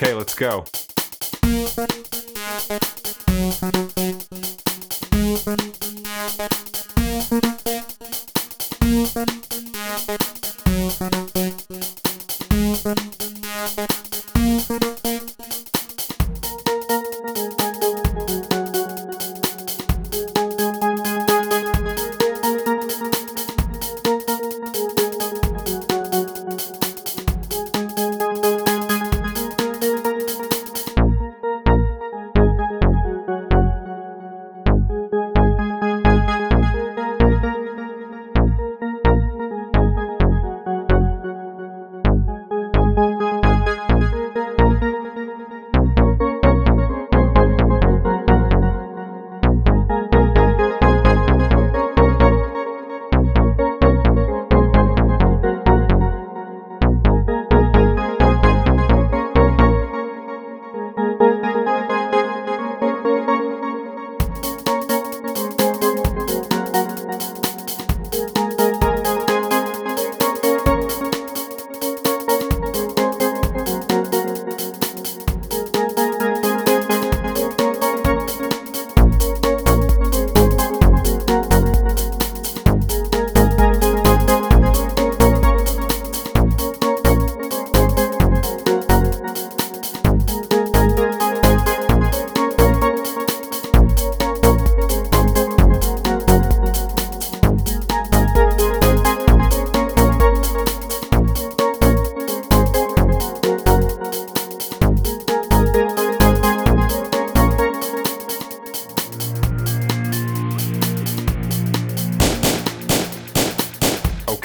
Okay, 0.00 0.14
let's 0.14 0.32
go. 0.32 0.64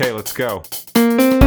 Okay, 0.00 0.12
let's 0.12 0.32
go. 0.32 1.39